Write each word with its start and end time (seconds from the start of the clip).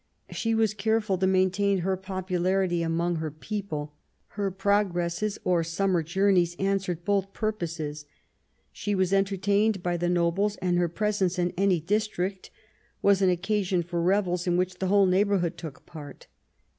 She 0.31 0.55
was 0.55 0.73
careful 0.73 1.19
to 1.19 1.27
maintain 1.27 1.81
her 1.81 1.95
popularity 1.95 2.81
among 2.81 3.17
her 3.17 3.29
people. 3.29 3.93
Her 4.29 4.49
progresses, 4.49 5.37
or 5.43 5.63
summer 5.63 6.01
journeys, 6.01 6.55
answered 6.57 7.05
both 7.05 7.33
purposes. 7.33 8.07
She 8.71 8.95
was 8.95 9.13
entertained 9.13 9.83
by 9.83 9.97
the 9.97 10.09
nobles, 10.09 10.55
and 10.55 10.79
her 10.79 10.89
presence 10.89 11.37
in 11.37 11.53
any 11.55 11.79
district 11.79 12.49
was 13.03 13.21
an 13.21 13.29
occasion 13.29 13.83
for 13.83 14.01
revels 14.01 14.47
in 14.47 14.57
which 14.57 14.79
the 14.79 14.87
whole 14.87 15.05
neighbourhood 15.05 15.55
took 15.55 15.85
part. 15.85 16.25